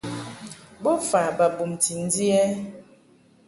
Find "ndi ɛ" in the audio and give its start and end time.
2.03-2.43